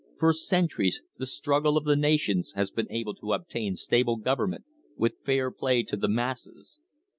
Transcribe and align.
For 0.17 0.33
centuries 0.33 1.03
the 1.19 1.27
struggle 1.27 1.77
of 1.77 1.83
the 1.85 1.95
nations 1.95 2.53
has 2.55 2.71
been 2.71 2.87
to 2.87 3.33
obtain 3.33 3.75
stable 3.75 4.15
government, 4.15 4.65
with 4.97 5.19
fair 5.23 5.51
play 5.51 5.83
to 5.83 5.95
the 5.95 6.09
masses. 6.09 6.79